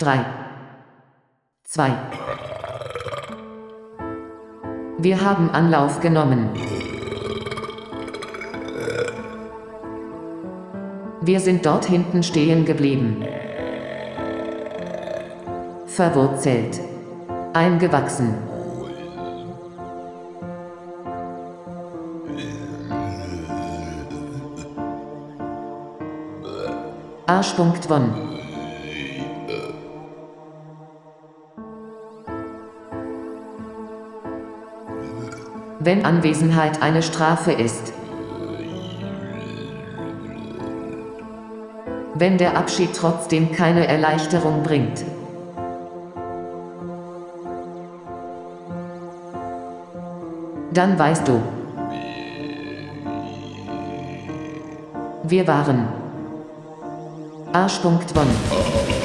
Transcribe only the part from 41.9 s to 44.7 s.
Wenn der Abschied trotzdem keine Erleichterung